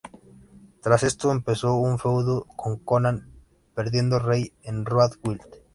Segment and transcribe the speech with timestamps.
[0.81, 3.29] Tras esto, empezó un feudo con Konnan,
[3.75, 5.43] perdiendo Rey en "Road Wild".